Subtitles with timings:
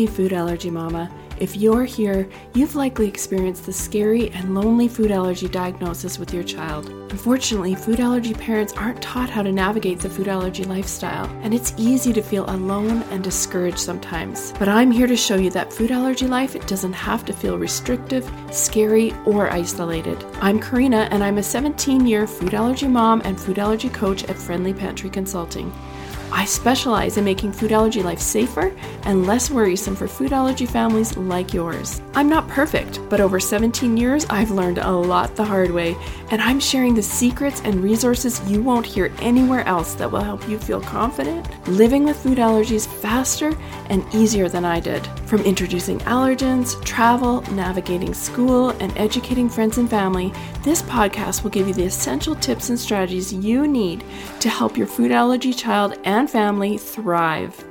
[0.00, 1.10] Hey, food allergy mama.
[1.38, 6.42] If you're here, you've likely experienced the scary and lonely food allergy diagnosis with your
[6.42, 6.88] child.
[7.10, 11.74] Unfortunately, food allergy parents aren't taught how to navigate the food allergy lifestyle, and it's
[11.76, 14.54] easy to feel alone and discouraged sometimes.
[14.58, 18.26] But I'm here to show you that food allergy life doesn't have to feel restrictive,
[18.50, 20.24] scary, or isolated.
[20.40, 24.38] I'm Corinna, and I'm a 17 year food allergy mom and food allergy coach at
[24.38, 25.70] Friendly Pantry Consulting.
[26.32, 28.74] I specialize in making food allergy life safer
[29.04, 32.00] and less worrisome for food allergy families like yours.
[32.14, 35.96] I'm not perfect, but over 17 years, I've learned a lot the hard way,
[36.30, 40.48] and I'm sharing the secrets and resources you won't hear anywhere else that will help
[40.48, 43.56] you feel confident living with food allergies faster
[43.88, 45.06] and easier than I did.
[45.26, 51.68] From introducing allergens, travel, navigating school, and educating friends and family, this podcast will give
[51.68, 54.04] you the essential tips and strategies you need
[54.40, 57.69] to help your food allergy child and family thrive.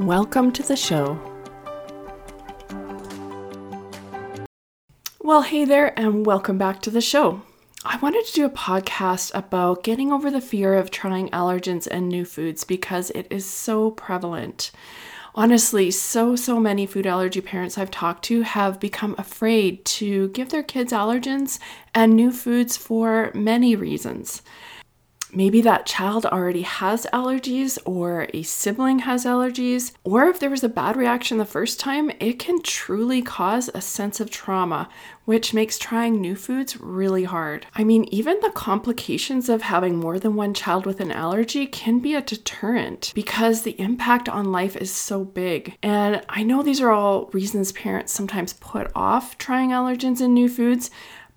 [0.00, 1.20] Welcome to the show.
[5.20, 7.42] Well, hey there, and welcome back to the show.
[7.84, 12.08] I wanted to do a podcast about getting over the fear of trying allergens and
[12.08, 14.70] new foods because it is so prevalent.
[15.34, 20.48] Honestly, so, so many food allergy parents I've talked to have become afraid to give
[20.48, 21.58] their kids allergens
[21.94, 24.40] and new foods for many reasons
[25.34, 30.64] maybe that child already has allergies or a sibling has allergies, or if there was
[30.64, 34.88] a bad reaction the first time, it can truly cause a sense of trauma,
[35.24, 37.66] which makes trying new foods really hard.
[37.74, 42.00] I mean, even the complications of having more than one child with an allergy can
[42.00, 45.76] be a deterrent because the impact on life is so big.
[45.82, 50.48] And I know these are all reasons parents sometimes put off trying allergens and new
[50.48, 50.90] foods.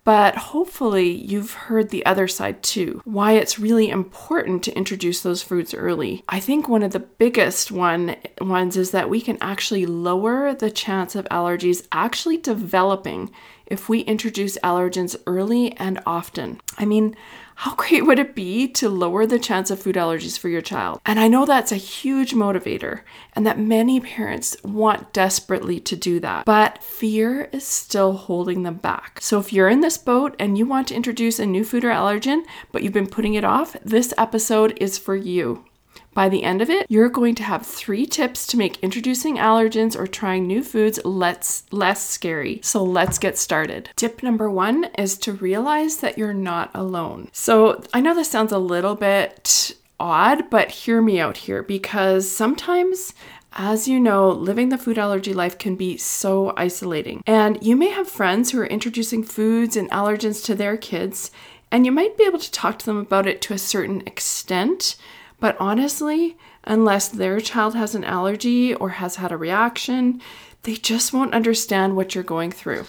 [0.04, 5.42] But hopefully, you've heard the other side too, why it's really important to introduce those
[5.42, 6.24] foods early.
[6.28, 10.72] I think one of the biggest one ones is that we can actually lower the
[10.72, 13.32] chance of allergies actually developing
[13.74, 16.62] if we introduce allergens early and often.
[16.78, 17.16] I mean,
[17.56, 21.02] how great would it be to lower the chance of food allergies for your child?
[21.06, 23.02] And I know that's a huge motivator,
[23.36, 28.76] and that many parents want desperately to do that, but fear is still holding them
[28.76, 29.20] back.
[29.22, 31.90] So if you're in this boat and you want to introduce a new food or
[31.90, 35.66] allergen, but you've been putting it off, this episode is for you.
[36.14, 39.96] By the end of it, you're going to have three tips to make introducing allergens
[39.96, 42.60] or trying new foods less, less scary.
[42.64, 43.90] So let's get started.
[43.96, 47.30] Tip number one is to realize that you're not alone.
[47.32, 52.30] So I know this sounds a little bit odd, but hear me out here because
[52.30, 53.14] sometimes
[53.56, 57.22] as you know, living the food allergy life can be so isolating.
[57.28, 61.32] And you may have friends who are introducing foods and allergens to their kids,
[61.72, 64.96] and you might be able to talk to them about it to a certain extent.
[65.44, 70.22] But honestly, unless their child has an allergy or has had a reaction,
[70.62, 72.86] they just won't understand what you're going through.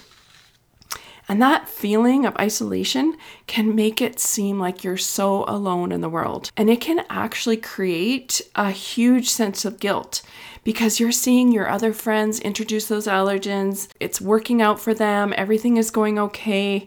[1.28, 3.16] And that feeling of isolation
[3.48, 6.52] can make it seem like you're so alone in the world.
[6.56, 10.22] And it can actually create a huge sense of guilt
[10.62, 15.76] because you're seeing your other friends introduce those allergens, it's working out for them, everything
[15.76, 16.86] is going okay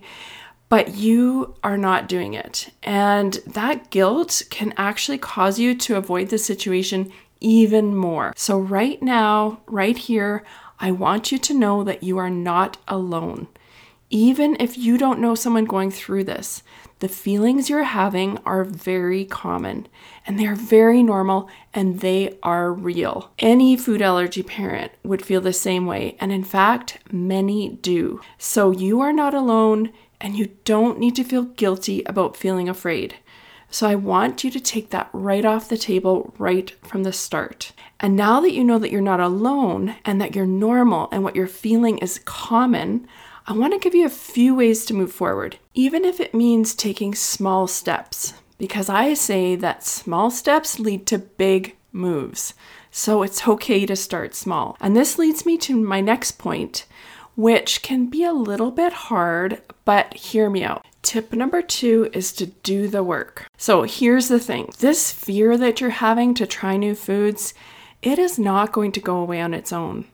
[0.70, 2.70] but you are not doing it.
[2.84, 8.34] And that guilt can actually cause you to avoid the situation even more.
[8.36, 10.44] So, right now, right here,
[10.80, 13.48] I want you to know that you are not alone.
[14.10, 16.64] Even if you don't know someone going through this,
[17.00, 19.88] the feelings you're having are very common
[20.26, 23.32] and they're very normal and they are real.
[23.38, 28.22] Any food allergy parent would feel the same way, and in fact, many do.
[28.38, 33.16] So, you are not alone and you don't need to feel guilty about feeling afraid.
[33.70, 37.74] So I want you to take that right off the table right from the start.
[38.00, 41.36] And now that you know that you're not alone and that you're normal and what
[41.36, 43.08] you're feeling is common,
[43.46, 46.76] I want to give you a few ways to move forward, even if it means
[46.76, 52.54] taking small steps, because I say that small steps lead to big moves.
[52.92, 54.78] So it's okay to start small.
[54.80, 56.86] And this leads me to my next point,
[57.38, 60.86] which can be a little bit hard, but hear me out.
[61.04, 63.46] Tip number two is to do the work.
[63.58, 67.54] So here's the thing this fear that you're having to try new foods,
[68.02, 70.06] it is not going to go away on its own.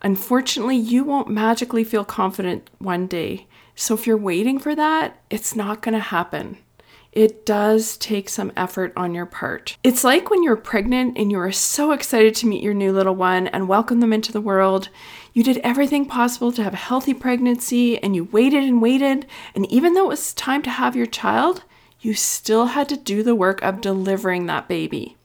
[0.00, 3.46] Unfortunately, you won't magically feel confident one day.
[3.76, 6.56] So if you're waiting for that, it's not going to happen
[7.12, 9.76] it does take some effort on your part.
[9.84, 13.14] It's like when you're pregnant and you are so excited to meet your new little
[13.14, 14.88] one and welcome them into the world.
[15.32, 19.26] You did everything possible to have a healthy pregnancy and you waited and waited.
[19.54, 21.64] And even though it was time to have your child,
[22.00, 25.16] you still had to do the work of delivering that baby.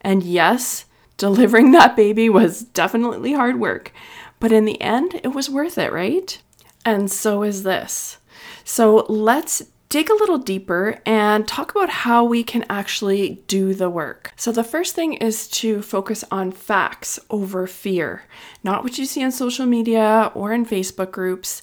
[0.00, 0.86] And yes,
[1.16, 3.92] Delivering that baby was definitely hard work,
[4.38, 6.38] but in the end, it was worth it, right?
[6.84, 8.18] And so is this.
[8.64, 9.62] So let's
[9.96, 14.30] dig a little deeper and talk about how we can actually do the work.
[14.36, 18.24] So, the first thing is to focus on facts over fear,
[18.62, 21.62] not what you see on social media or in Facebook groups.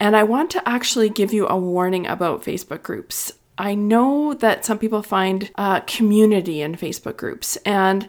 [0.00, 3.34] And I want to actually give you a warning about Facebook groups.
[3.58, 8.08] I know that some people find uh, community in Facebook groups, and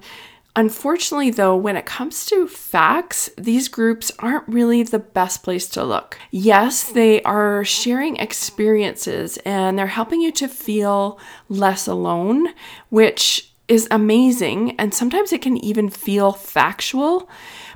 [0.57, 5.83] Unfortunately, though, when it comes to facts, these groups aren't really the best place to
[5.83, 6.17] look.
[6.31, 11.19] Yes, they are sharing experiences and they're helping you to feel
[11.49, 12.47] less alone,
[12.89, 14.79] which is amazing.
[14.79, 17.29] And sometimes it can even feel factual.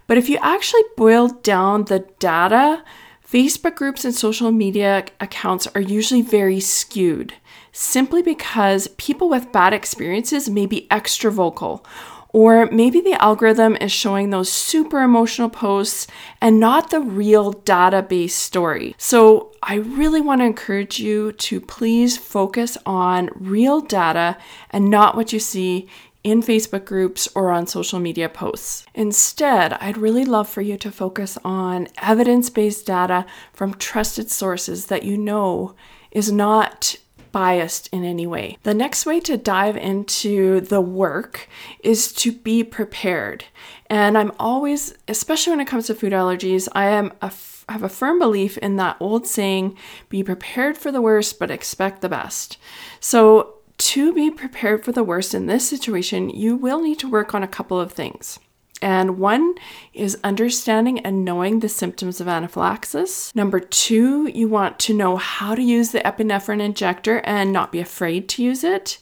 [0.08, 2.84] But if you actually boil down the data,
[3.30, 7.34] Facebook groups and social media accounts are usually very skewed
[7.72, 11.86] simply because people with bad experiences may be extra vocal
[12.30, 16.08] or maybe the algorithm is showing those super emotional posts
[16.42, 18.96] and not the real database story.
[18.98, 24.38] So I really want to encourage you to please focus on real data
[24.70, 25.90] and not what you see
[26.24, 28.86] in Facebook groups or on social media posts.
[28.94, 34.88] Instead, I'd really love for you to focus on evidence based data from trusted sources
[34.88, 35.76] that you know
[36.12, 36.98] is not
[37.32, 38.58] biased in any way.
[38.64, 41.48] The next way to dive into the work
[41.84, 43.46] is to be prepared.
[43.88, 47.32] And I'm always, especially when it comes to food allergies, I am a
[47.70, 49.78] have a firm belief in that old saying
[50.10, 52.58] be prepared for the worst, but expect the best.
[53.00, 57.34] So, to be prepared for the worst in this situation, you will need to work
[57.34, 58.40] on a couple of things.
[58.82, 59.56] And one
[59.94, 63.36] is understanding and knowing the symptoms of anaphylaxis.
[63.36, 67.80] Number two, you want to know how to use the epinephrine injector and not be
[67.80, 69.00] afraid to use it.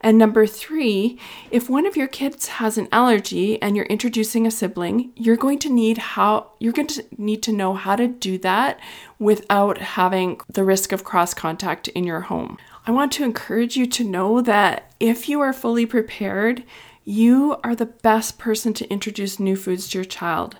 [0.00, 1.18] And number three,
[1.50, 5.58] if one of your kids has an allergy and you're introducing a sibling, you're going
[5.60, 8.78] to need how you're going to need to know how to do that
[9.18, 12.56] without having the risk of cross contact in your home.
[12.86, 16.64] I want to encourage you to know that if you are fully prepared,
[17.08, 20.58] you are the best person to introduce new foods to your child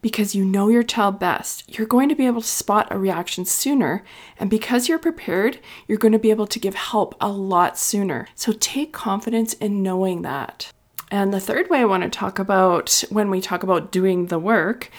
[0.00, 1.76] because you know your child best.
[1.76, 4.04] You're going to be able to spot a reaction sooner,
[4.38, 5.58] and because you're prepared,
[5.88, 8.28] you're going to be able to give help a lot sooner.
[8.36, 10.72] So take confidence in knowing that.
[11.10, 14.38] And the third way I want to talk about when we talk about doing the
[14.38, 14.92] work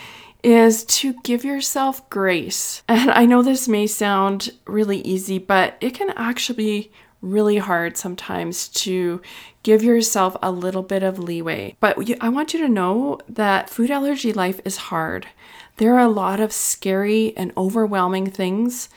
[0.44, 2.84] is to give yourself grace.
[2.90, 7.98] And I know this may sound really easy, but it can actually be really hard
[7.98, 9.22] sometimes to
[9.64, 11.76] give yourself a little bit of leeway.
[11.80, 15.28] But I want you to know that food allergy life is hard.
[15.78, 18.90] There are a lot of scary and overwhelming things.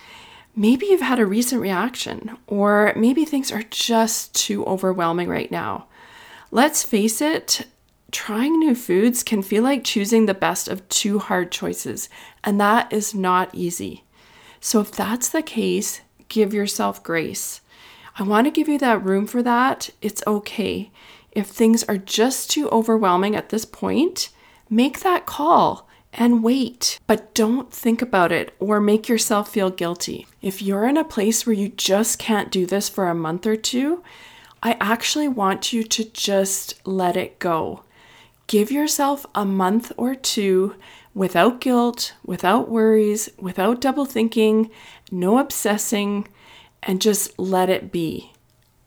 [0.55, 5.87] Maybe you've had a recent reaction, or maybe things are just too overwhelming right now.
[6.51, 7.67] Let's face it,
[8.11, 12.11] trying new foods can feel like choosing the best of two hard choices,
[12.45, 14.05] and that is not easy.
[14.61, 17.62] So, if that's the case, give yourself grace.
[18.17, 19.91] I want to give you that room for that.
[20.01, 20.91] It's okay.
[21.31, 24.29] If things are just too overwhelming at this point,
[24.69, 26.99] make that call and wait.
[27.07, 30.27] But don't think about it or make yourself feel guilty.
[30.43, 33.57] If you're in a place where you just can't do this for a month or
[33.57, 34.03] two,
[34.63, 37.83] I actually want you to just let it go.
[38.47, 40.77] Give yourself a month or two
[41.15, 44.71] without guilt, without worries, without double thinking,
[45.11, 46.29] no obsessing
[46.83, 48.33] and just let it be.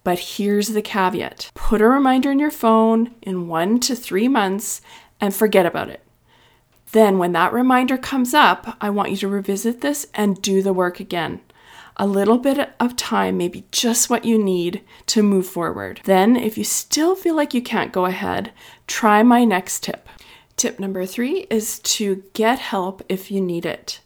[0.04, 4.82] But here's the caveat put a reminder in your phone in one to three months
[5.20, 6.02] and forget about it.
[6.92, 10.74] Then, when that reminder comes up, I want you to revisit this and do the
[10.74, 11.42] work again.
[11.98, 16.02] A little bit of time may be just what you need to move forward.
[16.04, 18.52] Then, if you still feel like you can't go ahead,
[18.86, 20.08] try my next tip.
[20.56, 24.00] Tip number three is to get help if you need it.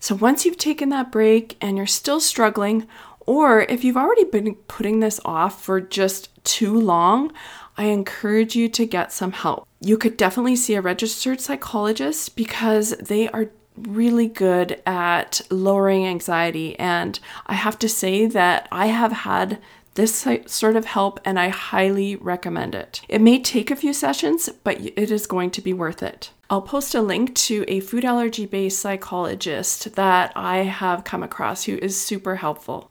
[0.00, 2.88] So, once you've taken that break and you're still struggling,
[3.26, 7.32] or if you've already been putting this off for just too long,
[7.76, 9.66] I encourage you to get some help.
[9.80, 16.78] You could definitely see a registered psychologist because they are really good at lowering anxiety.
[16.78, 19.58] And I have to say that I have had
[19.94, 23.02] this sort of help and I highly recommend it.
[23.08, 26.30] It may take a few sessions, but it is going to be worth it.
[26.48, 31.64] I'll post a link to a food allergy based psychologist that I have come across
[31.64, 32.90] who is super helpful.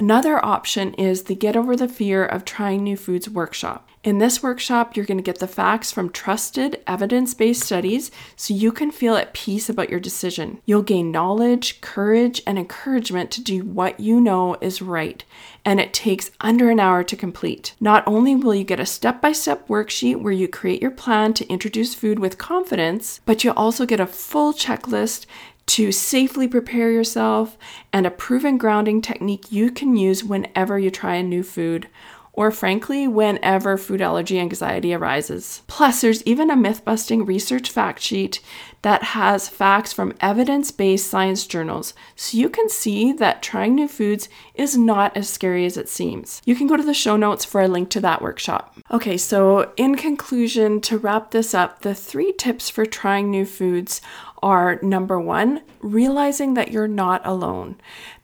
[0.00, 3.86] Another option is the Get Over the Fear of Trying New Foods workshop.
[4.02, 8.54] In this workshop, you're going to get the facts from trusted, evidence based studies so
[8.54, 10.62] you can feel at peace about your decision.
[10.64, 15.22] You'll gain knowledge, courage, and encouragement to do what you know is right,
[15.66, 17.74] and it takes under an hour to complete.
[17.78, 21.34] Not only will you get a step by step worksheet where you create your plan
[21.34, 25.26] to introduce food with confidence, but you'll also get a full checklist
[25.66, 27.56] to safely prepare yourself
[27.92, 31.88] and a proven grounding technique you can use whenever you try a new food
[32.32, 35.62] or frankly, whenever food allergy anxiety arises.
[35.66, 38.40] Plus, there's even a myth busting research fact sheet
[38.82, 43.88] that has facts from evidence based science journals, so you can see that trying new
[43.88, 46.40] foods is not as scary as it seems.
[46.44, 48.74] You can go to the show notes for a link to that workshop.
[48.90, 54.00] Okay, so in conclusion, to wrap this up, the three tips for trying new foods
[54.42, 57.76] are number one, realizing that you're not alone.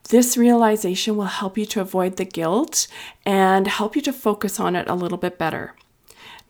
[0.09, 2.87] This realization will help you to avoid the guilt
[3.25, 5.75] and help you to focus on it a little bit better.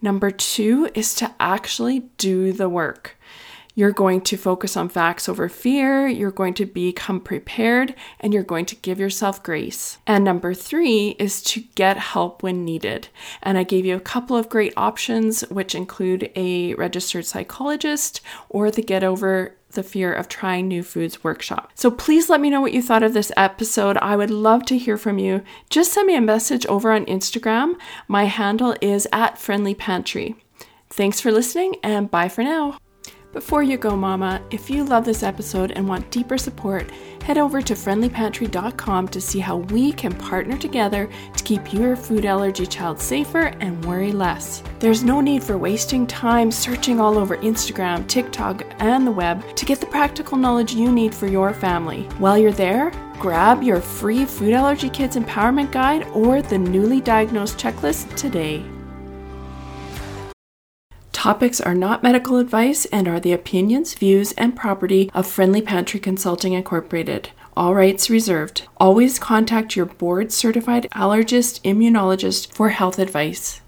[0.02, 3.16] Number two is to actually do the work.
[3.74, 8.42] You're going to focus on facts over fear, you're going to become prepared, and you're
[8.42, 9.98] going to give yourself grace.
[10.06, 13.08] And number three is to get help when needed.
[13.42, 18.70] And I gave you a couple of great options, which include a registered psychologist or
[18.70, 21.70] the Get Over the Fear of Trying New Foods workshop.
[21.76, 23.96] So please let me know what you thought of this episode.
[23.98, 25.42] I would love to hear from you.
[25.70, 27.78] Just send me a message over on Instagram.
[28.08, 30.34] My handle is at Friendly Pantry.
[30.90, 32.78] Thanks for listening and bye for now.
[33.32, 36.90] Before you go, Mama, if you love this episode and want deeper support,
[37.26, 42.24] head over to friendlypantry.com to see how we can partner together to keep your food
[42.24, 44.62] allergy child safer and worry less.
[44.78, 49.64] There's no need for wasting time searching all over Instagram, TikTok, and the web to
[49.64, 52.02] get the practical knowledge you need for your family.
[52.18, 57.58] While you're there, grab your free Food Allergy Kids Empowerment Guide or the newly diagnosed
[57.58, 58.64] checklist today.
[61.26, 65.98] Topics are not medical advice and are the opinions, views, and property of Friendly Pantry
[65.98, 67.30] Consulting Incorporated.
[67.56, 68.62] All rights reserved.
[68.76, 73.60] Always contact your board certified allergist immunologist for health advice.